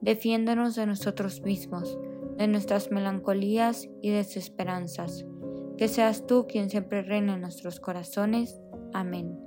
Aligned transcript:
Defiéndanos 0.00 0.76
de 0.76 0.86
nosotros 0.86 1.42
mismos, 1.42 1.98
de 2.36 2.48
nuestras 2.48 2.90
melancolías 2.90 3.88
y 4.02 4.10
desesperanzas. 4.10 5.24
Que 5.76 5.88
seas 5.88 6.26
tú 6.26 6.46
quien 6.48 6.70
siempre 6.70 7.02
reine 7.02 7.34
en 7.34 7.40
nuestros 7.40 7.80
corazones. 7.80 8.60
Amén. 8.92 9.38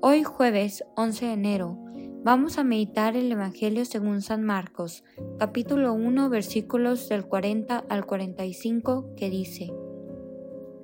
Hoy 0.00 0.22
jueves 0.22 0.84
11 0.96 1.26
de 1.26 1.32
enero 1.32 1.78
vamos 2.22 2.58
a 2.58 2.64
meditar 2.64 3.16
el 3.16 3.30
Evangelio 3.32 3.84
según 3.84 4.22
San 4.22 4.42
Marcos, 4.44 5.02
capítulo 5.38 5.92
1, 5.94 6.28
versículos 6.28 7.08
del 7.08 7.26
40 7.26 7.84
al 7.88 8.06
45, 8.06 9.14
que 9.16 9.30
dice, 9.30 9.72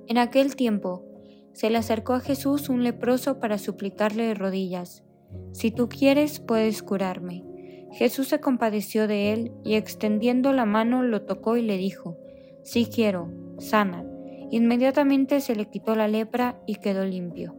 En 0.07 0.17
aquel 0.17 0.55
tiempo 0.55 1.05
se 1.53 1.69
le 1.69 1.77
acercó 1.77 2.13
a 2.13 2.19
Jesús 2.19 2.67
un 2.67 2.83
leproso 2.83 3.39
para 3.39 3.57
suplicarle 3.57 4.23
de 4.23 4.33
rodillas, 4.33 5.03
Si 5.51 5.71
tú 5.71 5.87
quieres, 5.87 6.39
puedes 6.39 6.83
curarme. 6.83 7.54
Jesús 7.95 8.27
se 8.27 8.41
compadeció 8.41 9.07
de 9.07 9.31
él 9.31 9.53
y 9.63 9.75
extendiendo 9.75 10.51
la 10.51 10.65
mano 10.65 11.01
lo 11.01 11.21
tocó 11.21 11.55
y 11.55 11.61
le 11.61 11.77
dijo, 11.77 12.17
Sí 12.61 12.89
quiero, 12.93 13.31
sana. 13.57 14.05
Inmediatamente 14.51 15.39
se 15.39 15.55
le 15.55 15.69
quitó 15.69 15.95
la 15.95 16.09
lepra 16.09 16.59
y 16.67 16.75
quedó 16.75 17.05
limpio. 17.05 17.55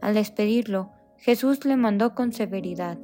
Al 0.00 0.14
despedirlo, 0.14 0.92
Jesús 1.18 1.66
le 1.66 1.76
mandó 1.76 2.14
con 2.14 2.32
severidad, 2.32 2.98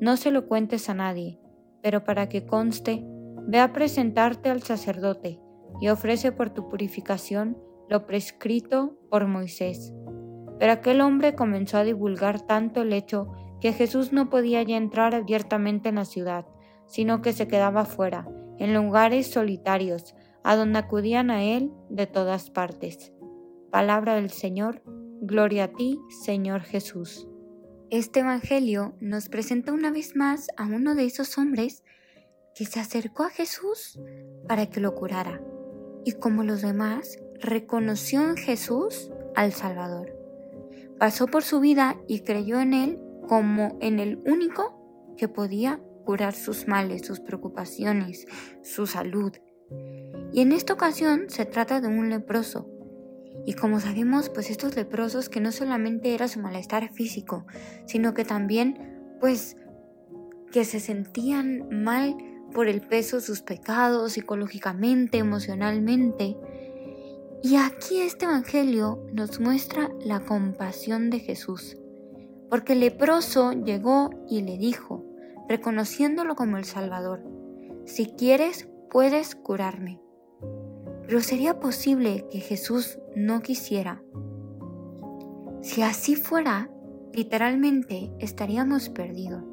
No 0.00 0.16
se 0.16 0.32
lo 0.32 0.48
cuentes 0.48 0.88
a 0.88 0.94
nadie, 0.94 1.38
pero 1.82 2.02
para 2.02 2.28
que 2.28 2.44
conste, 2.44 3.04
ve 3.46 3.60
a 3.60 3.72
presentarte 3.72 4.50
al 4.50 4.62
sacerdote 4.62 5.38
y 5.80 5.88
ofrece 5.88 6.32
por 6.32 6.50
tu 6.50 6.68
purificación 6.68 7.56
lo 7.88 8.06
prescrito 8.06 8.98
por 9.08 9.28
Moisés. 9.28 9.94
Pero 10.58 10.72
aquel 10.72 11.00
hombre 11.00 11.36
comenzó 11.36 11.78
a 11.78 11.84
divulgar 11.84 12.40
tanto 12.40 12.82
el 12.82 12.92
hecho 12.92 13.32
que 13.60 13.72
Jesús 13.72 14.12
no 14.12 14.30
podía 14.30 14.62
ya 14.62 14.76
entrar 14.76 15.14
abiertamente 15.14 15.88
en 15.88 15.96
la 15.96 16.04
ciudad, 16.04 16.46
sino 16.86 17.22
que 17.22 17.32
se 17.32 17.48
quedaba 17.48 17.84
fuera, 17.84 18.28
en 18.58 18.74
lugares 18.74 19.28
solitarios, 19.28 20.14
a 20.42 20.56
donde 20.56 20.78
acudían 20.78 21.30
a 21.30 21.42
Él 21.44 21.72
de 21.90 22.06
todas 22.06 22.50
partes. 22.50 23.12
Palabra 23.70 24.14
del 24.14 24.30
Señor, 24.30 24.82
gloria 25.20 25.64
a 25.64 25.72
ti, 25.72 25.98
Señor 26.24 26.62
Jesús. 26.62 27.28
Este 27.90 28.20
Evangelio 28.20 28.94
nos 29.00 29.28
presenta 29.28 29.72
una 29.72 29.90
vez 29.90 30.14
más 30.14 30.48
a 30.56 30.64
uno 30.64 30.94
de 30.94 31.04
esos 31.04 31.36
hombres 31.38 31.84
que 32.54 32.64
se 32.64 32.80
acercó 32.80 33.24
a 33.24 33.30
Jesús 33.30 34.00
para 34.46 34.66
que 34.66 34.80
lo 34.80 34.94
curara, 34.94 35.40
y 36.04 36.12
como 36.12 36.44
los 36.44 36.62
demás, 36.62 37.18
reconoció 37.40 38.22
en 38.22 38.36
Jesús 38.36 39.10
al 39.34 39.52
Salvador. 39.52 40.14
Pasó 40.98 41.26
por 41.26 41.44
su 41.44 41.60
vida 41.60 41.96
y 42.08 42.20
creyó 42.20 42.60
en 42.60 42.74
Él 42.74 42.98
como 43.28 43.76
en 43.80 44.00
el 44.00 44.20
único 44.26 45.14
que 45.16 45.28
podía 45.28 45.80
curar 46.04 46.34
sus 46.34 46.66
males, 46.66 47.06
sus 47.06 47.20
preocupaciones, 47.20 48.26
su 48.62 48.86
salud. 48.86 49.32
Y 50.32 50.40
en 50.40 50.52
esta 50.52 50.72
ocasión 50.72 51.26
se 51.28 51.44
trata 51.44 51.80
de 51.80 51.88
un 51.88 52.08
leproso. 52.08 52.66
Y 53.44 53.52
como 53.52 53.78
sabemos, 53.80 54.30
pues 54.30 54.50
estos 54.50 54.74
leprosos 54.74 55.28
que 55.28 55.40
no 55.40 55.52
solamente 55.52 56.14
era 56.14 56.28
su 56.28 56.40
malestar 56.40 56.90
físico, 56.92 57.46
sino 57.86 58.14
que 58.14 58.24
también 58.24 59.16
pues 59.20 59.56
que 60.50 60.64
se 60.64 60.80
sentían 60.80 61.68
mal 61.82 62.16
por 62.54 62.68
el 62.68 62.80
peso 62.80 63.16
de 63.16 63.22
sus 63.22 63.42
pecados, 63.42 64.12
psicológicamente, 64.12 65.18
emocionalmente. 65.18 66.36
Y 67.42 67.56
aquí 67.56 68.00
este 68.00 68.24
Evangelio 68.24 69.04
nos 69.12 69.40
muestra 69.40 69.90
la 70.00 70.20
compasión 70.20 71.10
de 71.10 71.20
Jesús 71.20 71.76
porque 72.50 72.72
el 72.72 72.80
leproso 72.80 73.52
llegó 73.52 74.10
y 74.28 74.42
le 74.42 74.58
dijo, 74.58 75.04
reconociéndolo 75.48 76.36
como 76.36 76.56
el 76.56 76.64
Salvador, 76.64 77.22
si 77.84 78.06
quieres, 78.06 78.68
puedes 78.90 79.34
curarme. 79.34 80.00
Pero 81.06 81.20
sería 81.20 81.58
posible 81.58 82.26
que 82.30 82.40
Jesús 82.40 82.98
no 83.16 83.40
quisiera. 83.40 84.02
Si 85.62 85.82
así 85.82 86.16
fuera, 86.16 86.70
literalmente 87.12 88.12
estaríamos 88.18 88.90
perdidos. 88.90 89.44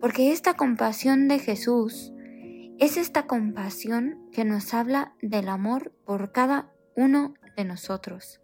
Porque 0.00 0.30
esta 0.30 0.54
compasión 0.54 1.26
de 1.26 1.38
Jesús 1.38 2.12
es 2.78 2.96
esta 2.96 3.26
compasión 3.26 4.28
que 4.32 4.44
nos 4.44 4.72
habla 4.74 5.14
del 5.20 5.48
amor 5.48 5.92
por 6.04 6.32
cada 6.32 6.72
uno 6.94 7.34
de 7.56 7.64
nosotros. 7.64 8.40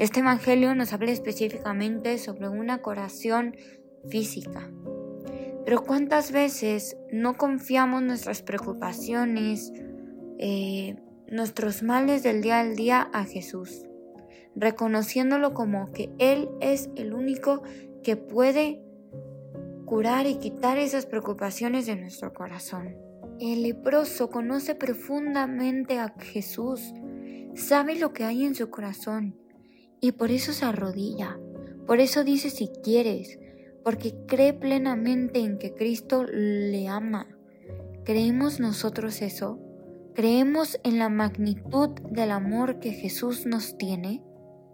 Este 0.00 0.20
Evangelio 0.20 0.74
nos 0.74 0.94
habla 0.94 1.10
específicamente 1.10 2.16
sobre 2.16 2.48
una 2.48 2.80
curación 2.80 3.54
física. 4.08 4.72
Pero 5.66 5.82
¿cuántas 5.82 6.32
veces 6.32 6.96
no 7.12 7.36
confiamos 7.36 8.00
nuestras 8.02 8.40
preocupaciones, 8.40 9.70
eh, 10.38 10.96
nuestros 11.28 11.82
males 11.82 12.22
del 12.22 12.40
día 12.40 12.60
al 12.60 12.76
día 12.76 13.10
a 13.12 13.24
Jesús? 13.24 13.84
Reconociéndolo 14.56 15.52
como 15.52 15.92
que 15.92 16.08
Él 16.18 16.48
es 16.62 16.88
el 16.96 17.12
único 17.12 17.62
que 18.02 18.16
puede 18.16 18.82
curar 19.84 20.26
y 20.26 20.36
quitar 20.36 20.78
esas 20.78 21.04
preocupaciones 21.04 21.84
de 21.84 21.96
nuestro 21.96 22.32
corazón. 22.32 22.96
El 23.38 23.64
leproso 23.64 24.30
conoce 24.30 24.74
profundamente 24.74 25.98
a 25.98 26.14
Jesús, 26.18 26.94
sabe 27.54 27.96
lo 27.98 28.14
que 28.14 28.24
hay 28.24 28.46
en 28.46 28.54
su 28.54 28.70
corazón 28.70 29.36
y 30.00 30.12
por 30.12 30.30
eso 30.30 30.52
se 30.52 30.64
arrodilla, 30.64 31.38
por 31.86 32.00
eso 32.00 32.24
dice 32.24 32.50
si 32.50 32.68
quieres, 32.82 33.38
porque 33.84 34.14
cree 34.26 34.52
plenamente 34.52 35.40
en 35.40 35.58
que 35.58 35.74
Cristo 35.74 36.24
le 36.24 36.88
ama. 36.88 37.26
¿Creemos 38.04 38.60
nosotros 38.60 39.22
eso? 39.22 39.58
¿Creemos 40.14 40.78
en 40.84 40.98
la 40.98 41.08
magnitud 41.08 41.90
del 42.10 42.30
amor 42.30 42.80
que 42.80 42.92
Jesús 42.92 43.46
nos 43.46 43.78
tiene? 43.78 44.22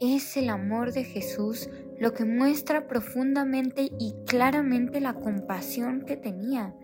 Es 0.00 0.36
el 0.36 0.48
amor 0.48 0.92
de 0.92 1.04
Jesús 1.04 1.68
lo 1.98 2.12
que 2.12 2.24
muestra 2.24 2.86
profundamente 2.86 3.90
y 3.98 4.14
claramente 4.26 5.00
la 5.00 5.14
compasión 5.14 6.02
que 6.04 6.16
tenía, 6.16 6.74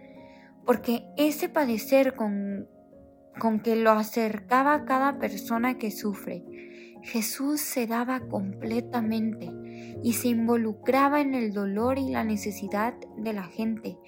porque 0.65 1.05
ese 1.17 1.49
padecer 1.49 2.15
con, 2.15 2.69
con 3.39 3.61
que 3.61 3.77
lo 3.77 3.91
acercaba 3.91 4.75
a 4.75 4.85
cada 4.85 5.19
persona 5.19 5.77
que 5.77 5.91
sufre, 5.91 6.43
Jesús 7.03 7.61
se 7.61 7.87
daba 7.87 8.21
completamente 8.21 9.51
y 10.03 10.13
se 10.15 10.29
involucraba 10.29 11.21
en 11.21 11.35
el 11.35 11.53
dolor 11.53 11.99
y 11.99 12.11
la 12.11 12.25
necesidad 12.25 12.95
de 13.17 13.33
la 13.33 13.45
gente, 13.45 13.99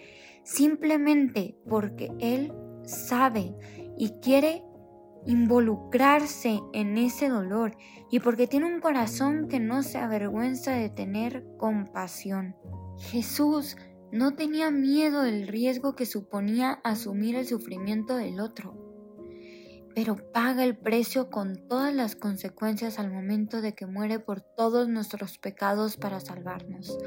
simplemente 0.45 1.57
porque 1.69 2.11
Él 2.21 2.53
sabe 2.85 3.55
y 3.99 4.11
quiere 4.21 4.63
involucrarse 5.27 6.61
en 6.73 6.99
ese 6.99 7.29
dolor 7.29 7.77
y 8.11 8.21
porque 8.21 8.47
tiene 8.47 8.67
un 8.67 8.81
corazón 8.81 9.49
que 9.49 9.59
no 9.59 9.83
se 9.83 9.99
avergüenza 9.99 10.73
de 10.73 10.91
tener 10.91 11.45
compasión. 11.59 12.55
Jesús 12.99 13.77
no 14.13 14.35
tenía 14.35 14.71
miedo 14.71 15.23
del 15.23 15.49
riesgo 15.49 15.97
que 15.97 16.07
suponía 16.07 16.81
asumir 16.85 17.35
el 17.35 17.47
sufrimiento 17.47 18.17
del 18.17 18.39
otro 18.39 18.84
pero 19.95 20.17
paga 20.17 20.65
el 20.65 20.77
precio 20.77 21.31
con 21.31 21.57
todas 21.69 21.95
las 21.95 22.17
consecuencias 22.17 22.99
al 22.99 23.13
momento 23.13 23.61
de 23.61 23.75
que 23.75 23.87
muere 23.87 24.19
por 24.19 24.41
todos 24.41 24.89
nuestros 24.89 25.39
pecados 25.39 25.97
para 25.97 26.21
salvarnos. 26.21 26.99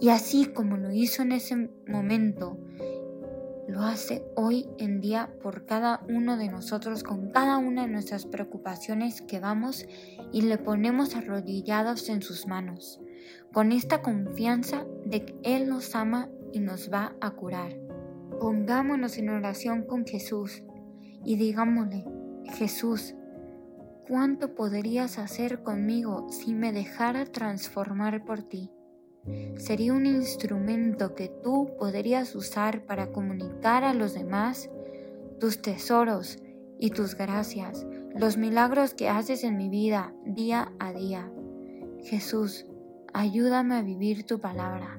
Y 0.00 0.10
así 0.10 0.46
como 0.46 0.76
lo 0.76 0.92
hizo 0.92 1.22
en 1.22 1.32
ese 1.32 1.70
momento, 1.86 2.58
lo 3.68 3.82
hace 3.82 4.22
hoy 4.36 4.68
en 4.78 5.00
día 5.00 5.30
por 5.42 5.64
cada 5.64 6.04
uno 6.08 6.36
de 6.36 6.48
nosotros, 6.48 7.02
con 7.02 7.30
cada 7.30 7.56
una 7.56 7.82
de 7.82 7.92
nuestras 7.92 8.26
preocupaciones 8.26 9.22
que 9.22 9.40
vamos 9.40 9.86
y 10.32 10.42
le 10.42 10.58
ponemos 10.58 11.16
arrodillados 11.16 12.10
en 12.10 12.20
sus 12.20 12.46
manos, 12.46 13.00
con 13.52 13.72
esta 13.72 14.02
confianza 14.02 14.84
de 15.06 15.24
que 15.24 15.34
Él 15.42 15.68
nos 15.68 15.94
ama 15.94 16.28
y 16.52 16.60
nos 16.60 16.92
va 16.92 17.16
a 17.20 17.30
curar. 17.30 17.78
Pongámonos 18.38 19.16
en 19.16 19.30
oración 19.30 19.84
con 19.86 20.04
Jesús 20.04 20.62
y 21.24 21.36
digámosle, 21.36 22.04
Jesús, 22.56 23.14
¿cuánto 24.06 24.54
podrías 24.54 25.18
hacer 25.18 25.62
conmigo 25.62 26.28
si 26.30 26.54
me 26.54 26.72
dejara 26.72 27.24
transformar 27.26 28.24
por 28.24 28.42
ti? 28.42 28.70
sería 29.56 29.92
un 29.92 30.06
instrumento 30.06 31.14
que 31.14 31.28
tú 31.28 31.70
podrías 31.78 32.34
usar 32.34 32.84
para 32.84 33.10
comunicar 33.10 33.84
a 33.84 33.94
los 33.94 34.14
demás 34.14 34.70
tus 35.40 35.62
tesoros 35.62 36.38
y 36.78 36.90
tus 36.90 37.16
gracias, 37.16 37.86
los 38.14 38.36
milagros 38.36 38.94
que 38.94 39.08
haces 39.08 39.44
en 39.44 39.56
mi 39.56 39.68
vida 39.68 40.12
día 40.24 40.72
a 40.78 40.92
día. 40.92 41.30
Jesús, 42.02 42.66
ayúdame 43.12 43.76
a 43.76 43.82
vivir 43.82 44.24
tu 44.24 44.40
palabra 44.40 44.98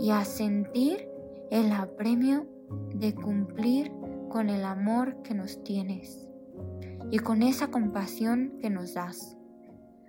y 0.00 0.10
a 0.10 0.24
sentir 0.24 1.08
el 1.50 1.72
apremio 1.72 2.46
de 2.94 3.14
cumplir 3.14 3.92
con 4.28 4.50
el 4.50 4.64
amor 4.64 5.22
que 5.22 5.34
nos 5.34 5.62
tienes 5.64 6.28
y 7.10 7.18
con 7.18 7.42
esa 7.42 7.70
compasión 7.70 8.58
que 8.60 8.70
nos 8.70 8.94
das. 8.94 9.36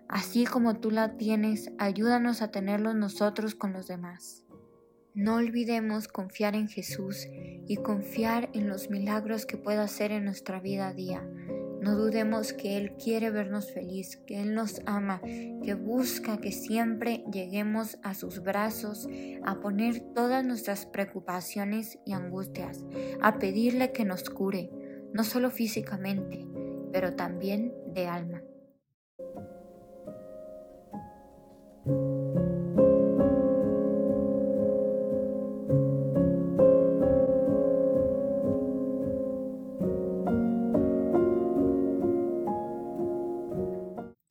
Así 0.07 0.45
como 0.45 0.79
tú 0.79 0.91
la 0.91 1.17
tienes, 1.17 1.71
ayúdanos 1.77 2.41
a 2.41 2.51
tenerlo 2.51 2.93
nosotros 2.93 3.55
con 3.55 3.73
los 3.73 3.87
demás. 3.87 4.43
No 5.13 5.35
olvidemos 5.35 6.07
confiar 6.07 6.55
en 6.55 6.67
Jesús 6.67 7.27
y 7.67 7.77
confiar 7.77 8.49
en 8.53 8.69
los 8.69 8.89
milagros 8.89 9.45
que 9.45 9.57
pueda 9.57 9.83
hacer 9.83 10.11
en 10.11 10.25
nuestra 10.25 10.59
vida 10.59 10.87
a 10.87 10.93
día. 10.93 11.27
No 11.81 11.95
dudemos 11.95 12.53
que 12.53 12.77
Él 12.77 12.93
quiere 12.93 13.29
vernos 13.29 13.71
feliz, 13.71 14.17
que 14.27 14.41
Él 14.41 14.53
nos 14.53 14.81
ama, 14.85 15.21
que 15.21 15.73
busca 15.75 16.37
que 16.37 16.51
siempre 16.51 17.23
lleguemos 17.31 17.97
a 18.03 18.13
sus 18.13 18.43
brazos, 18.43 19.07
a 19.43 19.59
poner 19.59 20.01
todas 20.13 20.45
nuestras 20.45 20.85
preocupaciones 20.85 21.99
y 22.05 22.13
angustias, 22.13 22.85
a 23.21 23.39
pedirle 23.39 23.91
que 23.91 24.05
nos 24.05 24.29
cure, 24.29 24.69
no 25.13 25.23
solo 25.23 25.51
físicamente, 25.51 26.45
pero 26.91 27.15
también 27.15 27.73
de 27.93 28.07
alma. 28.07 28.41